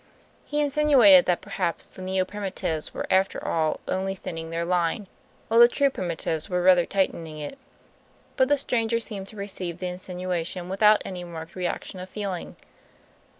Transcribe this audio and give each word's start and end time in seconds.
He 0.47 0.61
insinuated 0.61 1.25
that 1.27 1.41
perhaps 1.41 1.85
the 1.85 2.01
Neo 2.01 2.25
Primitives 2.25 2.91
were 2.91 3.05
after 3.11 3.47
all 3.47 3.79
only 3.87 4.15
thinning 4.15 4.49
their 4.49 4.65
line, 4.65 5.05
while 5.47 5.59
the 5.59 5.67
true 5.67 5.91
Primitives 5.91 6.49
were 6.49 6.63
rather 6.63 6.87
tightening 6.87 7.37
it; 7.37 7.59
but 8.35 8.47
the 8.47 8.57
stranger 8.57 8.99
seemed 8.99 9.27
to 9.27 9.35
receive 9.35 9.77
the 9.77 9.85
insinuation 9.89 10.69
without 10.69 11.03
any 11.05 11.23
marked 11.23 11.55
reaction 11.55 11.99
of 11.99 12.09
feeling. 12.09 12.55